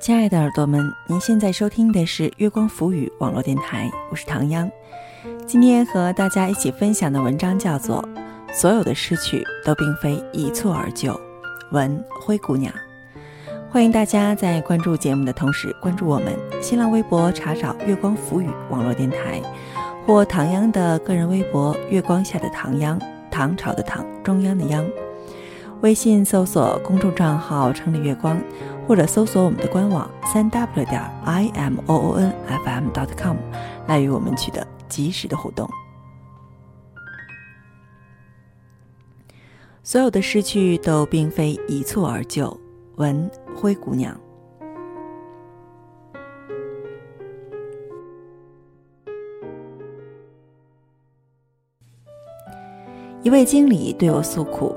[0.00, 4.68] 亲爱的耳朵们，您现在收听的是月光浮语网络电台，我是唐央。
[5.46, 8.02] 今天和大家一起分享的文章叫做
[8.54, 11.12] 《所有的失去都并非一蹴而就》，
[11.70, 12.72] 文灰姑娘。
[13.68, 19.42] 欢迎大家在关注节目的同时关注我们新浪微博，查找“月光浮语网络电台”
[20.06, 22.98] 或唐央的个人微博“月光下的唐央”，
[23.30, 24.82] 唐朝的唐，中央的央。
[25.82, 28.38] 微信搜索公众账号“城里月光”，
[28.90, 33.36] 或者搜索我们的官网三 w 点 i m o o n f m dot com
[33.86, 35.70] 来与我们取得及时的互动。
[39.84, 42.60] 所有的失去都并非一蹴而就。
[42.96, 44.20] 文灰姑娘。
[53.22, 54.74] 一位经理对我诉苦。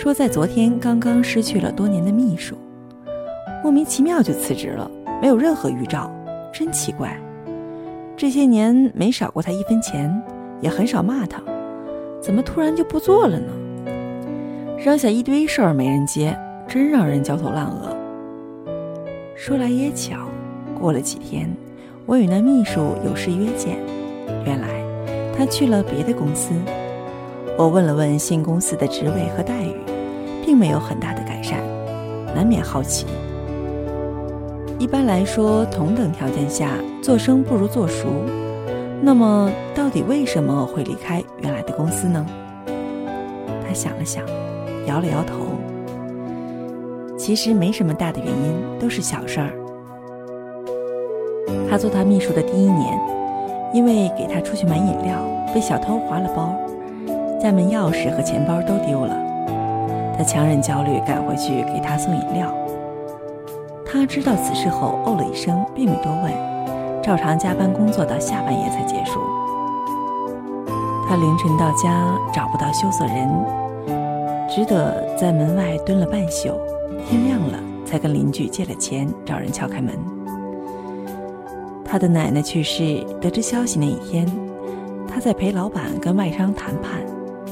[0.00, 2.56] 说在昨天刚刚失去了多年的秘书，
[3.62, 6.10] 莫名其妙就辞职了，没有任何预兆，
[6.52, 7.16] 真奇怪。
[8.16, 10.10] 这些年没少过他一分钱，
[10.60, 11.42] 也很少骂他，
[12.20, 13.52] 怎么突然就不做了呢？
[14.78, 16.36] 扔下一堆事儿没人接，
[16.66, 17.96] 真让人焦头烂额。
[19.34, 20.16] 说来也巧，
[20.78, 21.48] 过了几天，
[22.06, 23.76] 我与那秘书有事约见，
[24.44, 24.68] 原来
[25.36, 26.52] 他去了别的公司。
[27.58, 29.74] 我问了问新公司的职位和待遇。
[30.42, 31.60] 并没有很大的改善，
[32.34, 33.06] 难免好奇。
[34.80, 36.70] 一般来说，同等条件下
[37.02, 38.08] 做生不如做熟。
[39.02, 42.24] 那么，到底为什么会离开原来的公司呢？
[43.68, 44.24] 他想了想，
[44.86, 45.34] 摇了摇头。
[47.18, 49.52] 其实没什么大的原因，都是小事儿。
[51.68, 52.98] 他做他秘书的第一年，
[53.74, 55.18] 因为给他出去买饮料，
[55.54, 56.54] 被小偷划了包，
[57.38, 59.14] 家门钥匙和钱包都丢了。
[60.16, 62.50] 他强忍焦虑赶回去给他送饮料。
[63.92, 66.32] 他知道此事后，哦了一声，并没多问，
[67.02, 69.18] 照常加班工作到下半夜才结束。
[71.08, 73.28] 他凌晨到家找不到羞涩人，
[74.48, 76.52] 只得在门外蹲了半宿，
[77.08, 79.92] 天亮了才跟邻居借了钱找人敲开门。
[81.84, 84.24] 他的奶奶去世，得知消息那一天，
[85.08, 87.00] 他在陪老板跟外商谈判，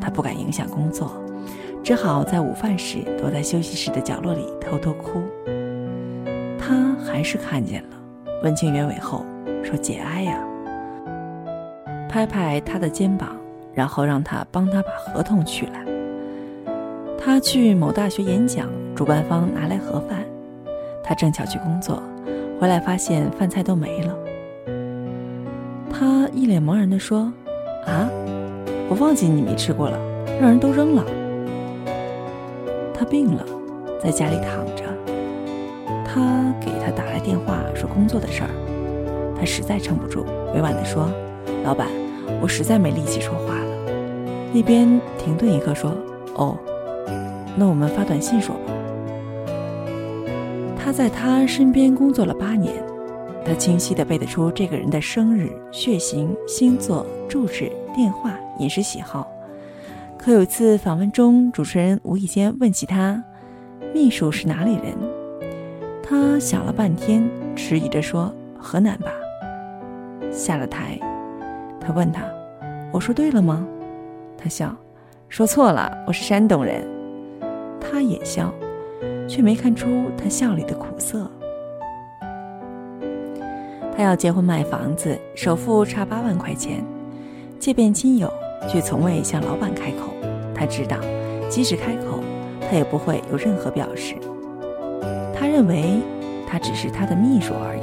[0.00, 1.10] 他不敢影响工作。
[1.82, 5.20] 只好在午饭时躲在休息室的角落里偷偷哭。
[7.10, 7.88] 还是看见了，
[8.42, 9.24] 问清原委后
[9.64, 10.38] 说：“节哀呀。”
[12.08, 13.36] 拍拍他的肩膀，
[13.74, 15.84] 然后让他帮他把合同取来。
[17.18, 20.24] 他去某大学演讲，主办方拿来盒饭，
[21.04, 22.02] 他正巧去工作，
[22.58, 24.16] 回来发现饭菜都没了。
[25.92, 27.32] 他一脸茫然地说
[27.86, 28.08] ：“啊，
[28.88, 29.98] 我忘记你没吃过了，
[30.40, 31.04] 让人都扔了。”
[32.94, 33.44] 他病了，
[34.02, 34.79] 在家里躺着。
[36.12, 38.50] 他给他打来电话说工作的事儿，
[39.38, 41.08] 他实在撑不住，委婉地说
[41.62, 41.86] ：“老板，
[42.42, 43.94] 我实在没力气说话了。”
[44.52, 45.92] 那边停顿一刻说
[46.34, 46.58] ：“哦，
[47.56, 48.72] 那我们发短信说吧。”
[50.76, 52.74] 他在他身边工作了八年，
[53.44, 59.30] 他清晰地背得出这个人的生日、血型、星座、住址、电话、饮食喜好。
[60.18, 63.22] 可有一次访问中，主持人无意间问起他
[63.94, 64.92] ：“秘书是哪里人？”
[66.10, 67.22] 他想了半天，
[67.54, 69.12] 迟疑着说：“河南吧。”
[70.32, 70.98] 下了台，
[71.80, 72.24] 他问他
[72.90, 73.64] ：“我说对了吗？”
[74.36, 74.74] 他笑
[75.30, 76.84] ：“说错了，我是山东人。”
[77.80, 78.52] 他也笑，
[79.28, 81.30] 却没看出他笑里的苦涩。
[83.96, 86.84] 他要结婚买房子，首付差八万块钱，
[87.60, 88.28] 借遍亲友。
[88.68, 90.12] 却从未向老板开口。
[90.54, 90.96] 他知道，
[91.48, 92.18] 即使开口，
[92.68, 94.16] 他也不会有任何表示。
[95.40, 96.02] 他认为，
[96.46, 97.80] 他只是他的秘书而已。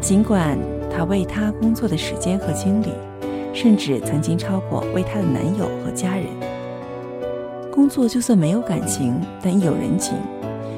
[0.00, 0.56] 尽管
[0.90, 2.88] 他为他工作的时间和精力，
[3.52, 6.24] 甚至曾经超过为他的男友和家人。
[7.70, 10.14] 工作就算没有感情，但亦有人情，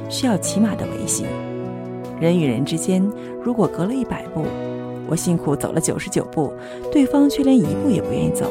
[0.09, 1.26] 需要起码的维系。
[2.19, 3.08] 人与人之间，
[3.41, 4.44] 如果隔了一百步，
[5.08, 6.53] 我辛苦走了九十九步，
[6.91, 8.47] 对方却连一步也不愿意走。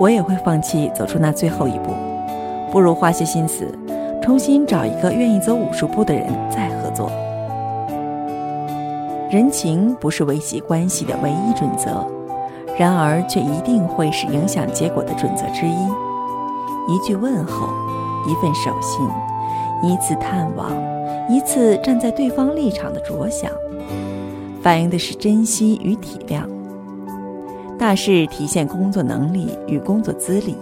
[0.00, 1.94] 我也会放弃走出那最后一步，
[2.72, 3.64] 不如花些心思，
[4.26, 7.08] 重新找一个愿意走五十步的人再合作。
[9.30, 12.04] 人情不是维系关系的唯一准则，
[12.76, 16.92] 然而却一定会是影响结果的准则之一。
[16.92, 17.68] 一句问候，
[18.28, 19.08] 一份守信，
[19.88, 20.72] 一次探望，
[21.30, 23.48] 一次站在对方立场的着想，
[24.60, 26.42] 反映的是珍惜与体谅。
[27.78, 30.56] 大事体现工作能力与工作资历，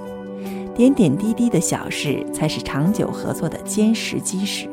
[0.74, 4.68] 点点滴滴的小事才是长久合作的坚实基石。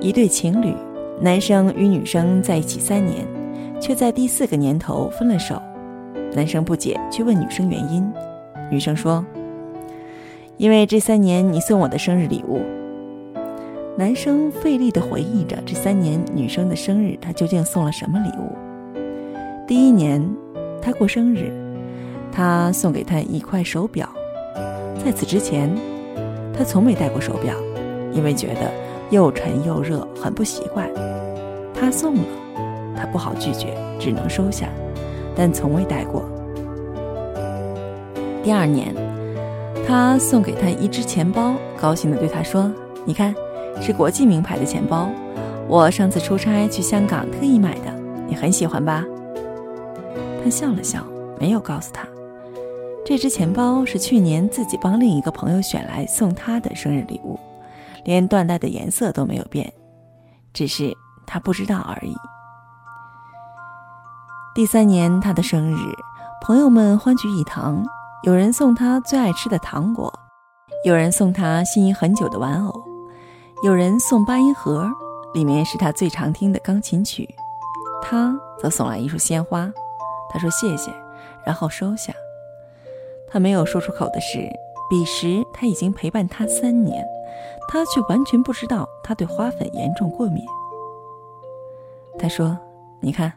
[0.00, 0.74] 一对情侣，
[1.18, 3.26] 男生与女生在一起三年，
[3.80, 5.60] 却在第四个年头分了手。
[6.34, 8.06] 男生不解，去问女生原因。
[8.70, 9.24] 女生说
[10.58, 12.60] ：“因为这三年你送我的生日礼物。”
[13.96, 18.52] 男生费力地回忆着这三年女生的生日，他究竟送了什么礼物？
[19.66, 20.22] 第一年，
[20.82, 21.50] 他过生日，
[22.34, 24.08] 他送给她一块手表。
[25.04, 25.70] 在此之前，
[26.56, 27.54] 他从没戴过手表，
[28.12, 28.70] 因为觉得
[29.10, 30.90] 又沉又热，很不习惯。
[31.74, 32.22] 他送了，
[32.96, 34.68] 他不好拒绝，只能收下。
[35.36, 36.24] 但从未戴过。
[38.42, 38.94] 第二年，
[39.86, 42.70] 他送给她一只钱包，高兴地对她说
[43.04, 43.34] ：“你看，
[43.80, 45.08] 是国际名牌的钱包，
[45.66, 47.92] 我上次出差去香港特意买的，
[48.28, 49.04] 你很喜欢吧？”
[50.44, 51.04] 他笑了笑，
[51.40, 52.06] 没有告诉他，
[53.06, 57.38] 这只钱包是去年自己帮另一个朋友选来送他的生日礼物，
[58.02, 59.70] 连缎带的颜色都没有变，
[60.54, 60.90] 只是
[61.26, 62.16] 他不知道而已。
[64.54, 65.76] 第三年，他的生日，
[66.40, 67.84] 朋友们欢聚一堂，
[68.22, 70.10] 有人送他最爱吃的糖果，
[70.86, 72.84] 有人送他心仪很久的玩偶，
[73.62, 74.90] 有人送八音盒，
[75.34, 77.28] 里面是他最常听的钢琴曲，
[78.00, 79.70] 他则送来一束鲜花。
[80.30, 80.90] 他说谢谢，
[81.44, 82.10] 然后收下。
[83.34, 84.48] 他没有说出口的是，
[84.88, 87.04] 彼时他已经陪伴他三年，
[87.66, 90.44] 他却完全不知道他对花粉严重过敏。
[92.16, 92.56] 他说
[93.02, 93.32] ：“你看。”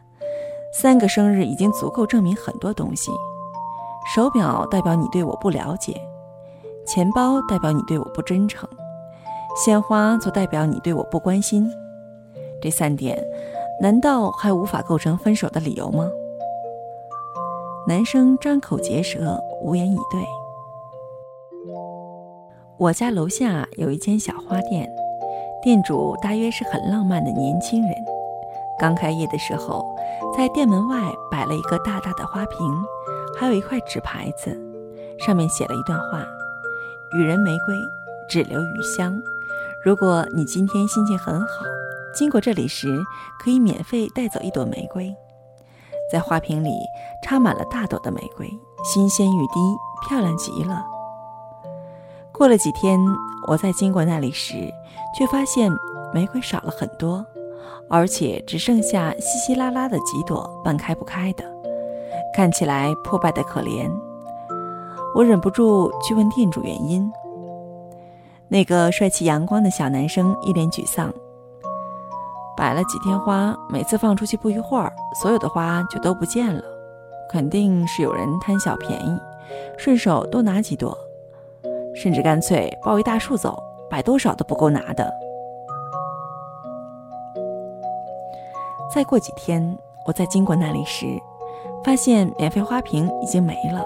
[0.72, 3.10] 三个生日已经足够证明很多东西。
[4.14, 6.00] 手表代表你对我不了解，
[6.86, 8.68] 钱包代表你对我不真诚，
[9.56, 11.68] 鲜花则代表你对我不关心。
[12.62, 13.18] 这三点，
[13.80, 16.08] 难道还无法构成分手的理由吗？
[17.88, 20.20] 男生张口结舌，无言以对。
[22.76, 24.86] 我家楼下有一间小花店，
[25.62, 27.94] 店主大约是很浪漫的年轻人。
[28.78, 29.82] 刚开业的时候。
[30.36, 31.00] 在店门外
[31.30, 32.58] 摆了一个大大的花瓶，
[33.38, 34.50] 还有一块纸牌子，
[35.18, 36.22] 上面写了一段话
[37.16, 37.74] ：“予人玫瑰，
[38.28, 39.18] 只留余香。
[39.84, 41.46] 如果你今天心情很好，
[42.14, 42.98] 经过这里时，
[43.42, 45.12] 可以免费带走一朵玫瑰。”
[46.10, 46.70] 在花瓶里
[47.22, 48.48] 插满了大朵的玫瑰，
[48.82, 49.60] 新鲜欲滴，
[50.08, 50.84] 漂亮极了。
[52.32, 52.98] 过了几天，
[53.46, 54.72] 我在经过那里时，
[55.16, 55.70] 却发现
[56.14, 57.24] 玫瑰少了很多。
[57.90, 61.44] 而且只剩下稀稀拉拉的几朵半开不开的，
[62.34, 63.90] 看起来破败的可怜。
[65.14, 67.10] 我忍不住去问店主原因。
[68.46, 71.12] 那个帅气阳光的小男生一脸沮丧。
[72.58, 76.60] 摆了几天花，每次放出去不一会儿，所有的花就都不见了。
[77.30, 79.16] 肯定是有人贪小便宜，
[79.78, 80.92] 顺手多拿几朵，
[81.94, 85.08] 甚至干脆抱一大束走，摆多少都不够拿的。
[88.92, 91.06] 再过几天，我在经过那里时，
[91.84, 93.84] 发现免费花瓶已经没了，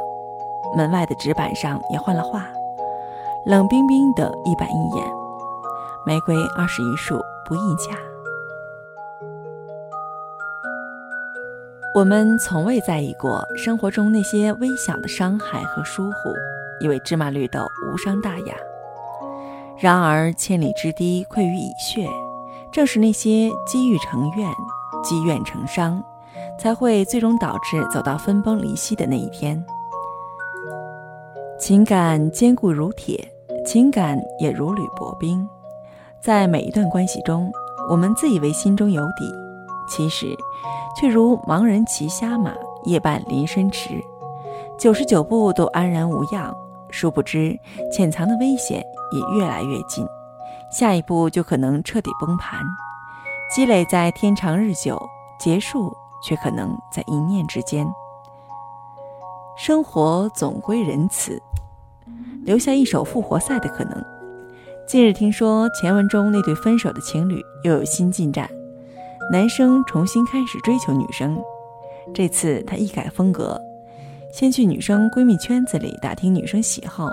[0.75, 2.47] 门外的纸板上也换了画，
[3.45, 5.05] 冷冰冰的一板一眼，
[6.07, 8.12] 玫瑰二十一束，不议价。
[11.94, 16.33] 我们从未在意过生活中那些微小的伤害和疏忽，
[16.81, 18.55] 以为芝麻绿豆无伤大雅。
[19.76, 22.09] 然而千里之堤溃于蚁穴，
[22.73, 24.49] 正是那些积郁成怨。
[25.05, 26.00] 积怨成伤，
[26.61, 29.62] 才会最终导致走到分崩离析的那一天。
[31.59, 33.28] 情感坚固如铁，
[33.66, 35.45] 情感也如履薄冰。
[36.21, 37.50] 在每一段关系中，
[37.90, 39.35] 我们自以为心中有底，
[39.89, 40.37] 其实
[40.97, 44.03] 却如盲人骑瞎马，夜半临深池，
[44.79, 46.55] 九十九步都安然无恙。
[46.91, 47.59] 殊不知，
[47.91, 50.07] 潜藏的危险也越来越近，
[50.71, 52.61] 下一步就可能彻底崩盘。
[53.55, 55.01] 积累在天长日久，
[55.39, 57.87] 结束却可能在一念之间。
[59.57, 61.41] 生活总归仁慈，
[62.45, 64.05] 留下一手复活赛的可能。
[64.87, 68.51] 近日听说前文中那对分手的情侣又有新进展，
[69.33, 71.43] 男生重新开始追求女生，
[72.12, 73.59] 这次他一改风格，
[74.31, 77.11] 先去女生闺蜜圈子里打听女生喜好，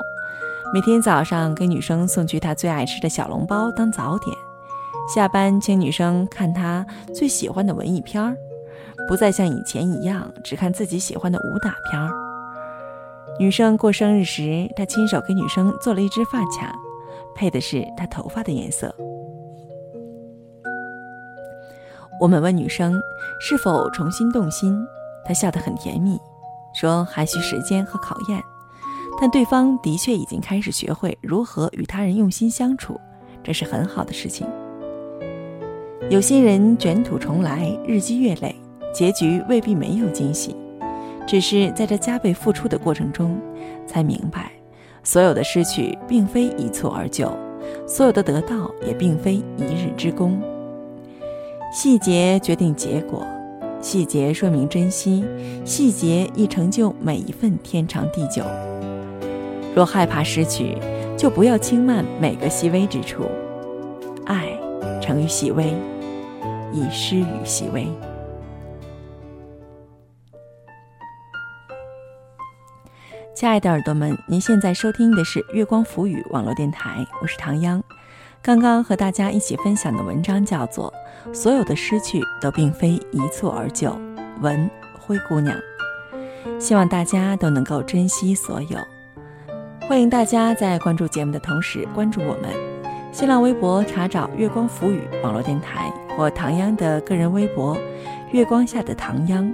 [0.74, 4.36] 每天早上给女生送去她最爱吃的小笼包当早点。
[5.16, 6.86] 下班请女生看她
[7.16, 8.36] 最喜欢的文艺片儿，
[9.08, 12.12] 不再像以前一样只看自己喜欢的武打片儿。
[13.40, 16.76] 女生过生日时，他亲手给女生做了一只发卡，
[17.34, 18.94] 配的是她头发的颜色。
[22.20, 23.00] 我们问女生
[23.40, 24.78] 是否重新动心，
[25.24, 26.20] 她笑得很甜蜜，
[26.74, 28.44] 说还需时间和考验，
[29.20, 33.00] 但对方的确已经开始学会如何与他人用心相处，
[33.42, 34.46] 这是很好的事情。
[36.10, 38.54] 有些人卷土重来，日积月累，
[38.94, 40.56] 结局未必没有惊喜，
[41.26, 43.40] 只是在这加倍付出的过程中，
[43.88, 44.52] 才明白，
[45.04, 47.32] 所有的失去并非一蹴而就，
[47.88, 50.42] 所有的得到也并非一日之功。
[51.72, 53.26] 细节决定结果，
[53.82, 55.24] 细节说明珍惜，
[55.64, 58.44] 细节亦成就每一份天长地久。
[59.76, 60.78] 若害怕失去，
[61.16, 63.24] 就不要轻慢每个细微之处。
[64.26, 64.50] 爱
[65.02, 65.74] 成于细微。
[66.72, 67.88] 已失于细微。
[73.34, 77.84] 亲爱的耳朵们，您现在收听的是月光浮语网络电台，我是唐央。
[78.42, 80.94] 刚刚和大家一起分享的文章叫做
[81.34, 83.90] 《所有的失去都并非一蹴而就》，
[84.42, 85.56] 文灰姑娘。
[86.58, 88.80] 希望大家都能够珍惜所有。
[89.82, 92.50] 欢迎大家在关注节目的同时关注我们，
[93.12, 95.92] 新浪微博查找“月光浮语网络电台”。
[96.16, 97.78] 或唐央的个人微博
[98.32, 99.54] “月光下的唐央”，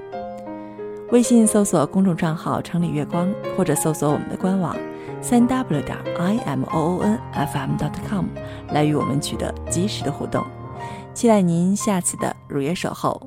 [1.12, 4.76] 微信搜索公众账号“城里月光”，或者搜索我们的官网
[5.28, 8.28] “三 w 点 i m o o n f m dot com”
[8.70, 10.46] 来与我们取得及时的互动。
[11.16, 13.20] 期待您下次的如约守候。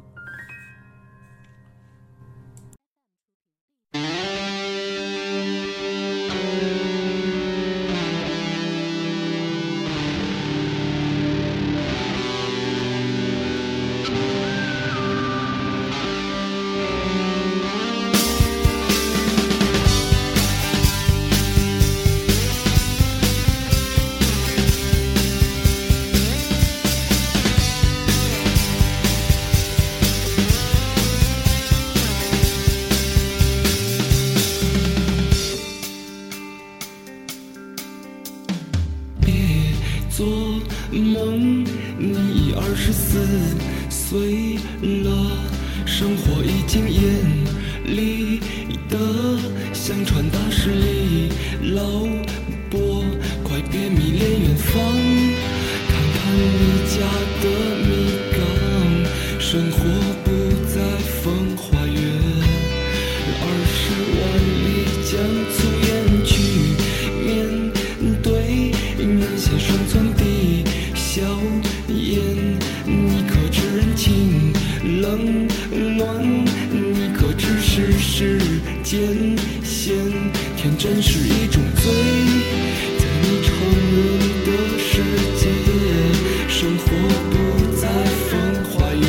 [49.88, 51.30] 想传达实力
[51.73, 51.83] 老
[52.68, 53.02] 伯，
[53.42, 54.83] 快别迷恋远方，
[55.88, 56.61] 看看你
[56.92, 56.97] 家
[57.40, 57.45] 的
[57.87, 57.88] 米
[58.35, 58.37] 缸，
[59.40, 59.78] 生活
[78.88, 78.97] 艰
[79.62, 79.92] 险？
[80.57, 81.92] 天真是一种罪，
[82.97, 83.52] 在你成
[83.92, 84.00] 人
[84.47, 85.04] 的世
[85.37, 85.45] 界，
[86.49, 86.88] 生活
[87.28, 87.37] 不
[87.76, 87.85] 再
[88.30, 88.40] 风
[88.73, 89.04] 花月，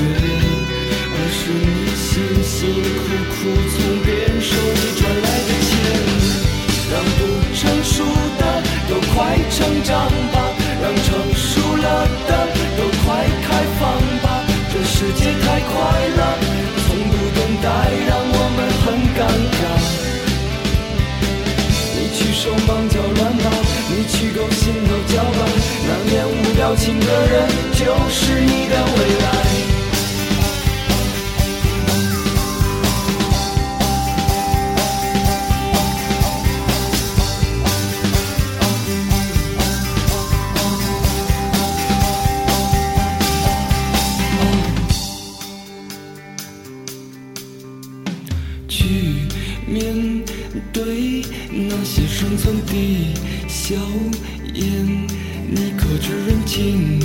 [1.16, 2.12] 而是你辛
[2.44, 5.72] 辛苦苦从别人手里赚来的钱，
[6.92, 7.18] 让不
[7.56, 8.04] 成熟
[8.38, 8.44] 的
[8.90, 9.56] 都快成
[9.86, 10.36] 长吧，
[10.84, 11.08] 让成
[11.40, 11.88] 熟了
[12.28, 12.32] 的
[12.76, 13.08] 都快
[13.48, 14.28] 开放吧。
[14.74, 15.72] 这世界太快
[16.18, 16.22] 了，
[24.40, 25.46] 你去勾心斗角吧，
[25.86, 29.28] 那面无表情的人就是你的未来。
[48.68, 48.74] 去
[49.68, 50.09] 面
[50.72, 52.74] 对那些生存的
[53.48, 53.76] 硝
[54.54, 55.08] 烟。
[55.52, 57.00] 你可知人情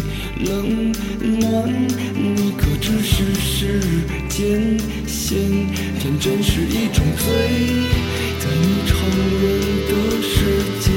[0.44, 0.92] 冷
[1.40, 1.72] 暖？
[2.14, 3.80] 你可知世事
[4.28, 5.38] 艰险？
[5.98, 7.24] 天真是一种罪，
[8.38, 8.92] 在你成
[9.40, 9.42] 人
[9.88, 10.34] 的世
[10.80, 10.92] 界，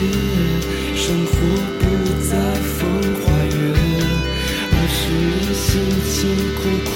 [0.93, 1.31] 生活
[1.79, 1.81] 不
[2.27, 2.31] 再
[2.75, 2.77] 风
[3.23, 3.55] 花月，
[4.73, 5.65] 而是你辛
[6.05, 6.11] 辛
[6.57, 6.91] 苦苦